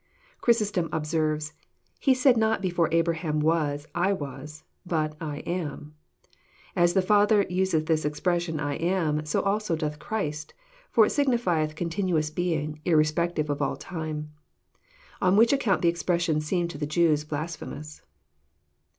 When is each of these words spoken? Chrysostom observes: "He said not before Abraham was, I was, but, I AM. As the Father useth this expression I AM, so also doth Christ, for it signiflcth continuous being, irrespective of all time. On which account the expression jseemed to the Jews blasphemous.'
Chrysostom 0.41 0.89
observes: 0.91 1.53
"He 1.99 2.15
said 2.15 2.35
not 2.35 2.59
before 2.59 2.89
Abraham 2.91 3.39
was, 3.39 3.85
I 3.93 4.13
was, 4.13 4.63
but, 4.83 5.15
I 5.21 5.41
AM. 5.45 5.93
As 6.75 6.95
the 6.95 7.03
Father 7.03 7.45
useth 7.51 7.85
this 7.85 8.03
expression 8.03 8.59
I 8.59 8.77
AM, 8.77 9.27
so 9.27 9.43
also 9.43 9.75
doth 9.75 9.99
Christ, 9.99 10.55
for 10.89 11.05
it 11.05 11.09
signiflcth 11.09 11.75
continuous 11.75 12.31
being, 12.31 12.81
irrespective 12.83 13.51
of 13.51 13.61
all 13.61 13.75
time. 13.77 14.31
On 15.21 15.35
which 15.37 15.53
account 15.53 15.83
the 15.83 15.89
expression 15.89 16.37
jseemed 16.39 16.71
to 16.71 16.79
the 16.79 16.87
Jews 16.87 17.23
blasphemous.' 17.23 18.01